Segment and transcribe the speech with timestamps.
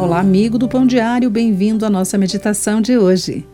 [0.00, 3.46] Olá, amigo do Pão Diário, bem-vindo à nossa meditação de hoje.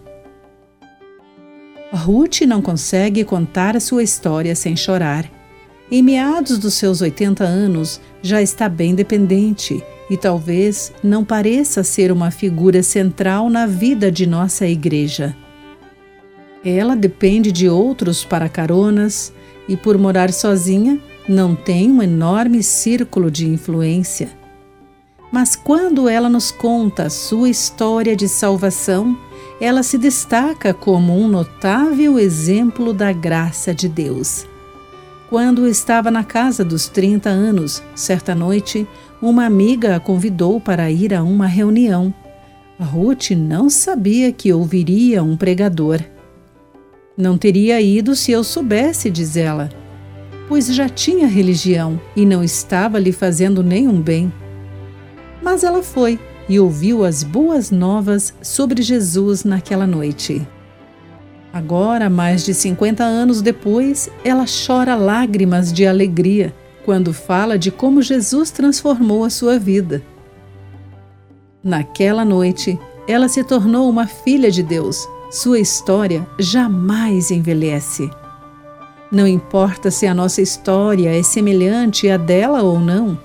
[1.93, 5.29] Ruth não consegue contar sua história sem chorar.
[5.91, 12.13] Em meados dos seus 80 anos, já está bem dependente e talvez não pareça ser
[12.13, 15.37] uma figura central na vida de nossa igreja.
[16.65, 19.33] Ela depende de outros para caronas
[19.69, 24.46] e, por morar sozinha, não tem um enorme círculo de influência.
[25.37, 29.15] Mas quando ela nos conta sua história de salvação,
[29.61, 34.47] ela se destaca como um notável exemplo da graça de Deus.
[35.29, 38.89] Quando estava na casa dos 30 anos, certa noite,
[39.21, 42.15] uma amiga a convidou para ir a uma reunião.
[42.81, 46.01] Ruth não sabia que ouviria um pregador.
[47.15, 49.69] Não teria ido se eu soubesse, diz ela,
[50.49, 54.33] pois já tinha religião e não estava lhe fazendo nenhum bem.
[55.43, 60.47] Mas ela foi e ouviu as boas novas sobre Jesus naquela noite.
[61.53, 68.03] Agora, mais de 50 anos depois, ela chora lágrimas de alegria quando fala de como
[68.03, 70.03] Jesus transformou a sua vida.
[71.65, 72.79] Naquela noite,
[73.09, 75.09] ela se tornou uma filha de Deus.
[75.31, 78.09] Sua história jamais envelhece.
[79.11, 83.19] Não importa se a nossa história é semelhante à dela ou não,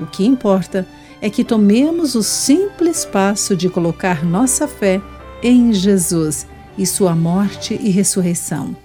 [0.00, 0.86] o que importa
[1.20, 5.00] é que tomemos o simples passo de colocar nossa fé
[5.42, 8.76] em Jesus e sua morte e ressurreição.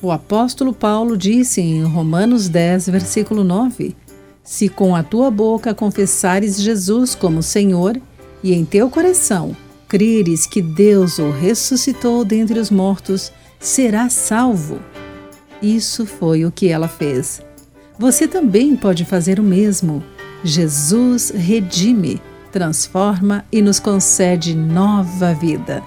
[0.00, 3.96] O apóstolo Paulo disse em Romanos 10, versículo 9:
[4.42, 8.00] Se com a tua boca confessares Jesus como Senhor
[8.42, 9.56] e em teu coração
[9.88, 14.80] creres que Deus o ressuscitou dentre os mortos, serás salvo.
[15.62, 17.40] Isso foi o que ela fez.
[17.98, 20.02] Você também pode fazer o mesmo.
[20.42, 25.82] Jesus redime, transforma e nos concede nova vida.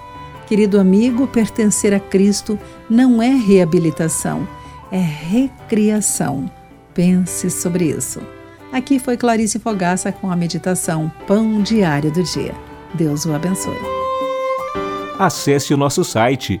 [0.46, 2.58] Querido amigo, pertencer a Cristo
[2.88, 4.48] não é reabilitação,
[4.90, 6.50] é recriação.
[6.94, 8.20] Pense sobre isso.
[8.72, 12.54] Aqui foi Clarice Fogaça com a meditação Pão Diário do Dia.
[12.94, 13.78] Deus o abençoe.
[15.18, 16.60] Acesse o nosso site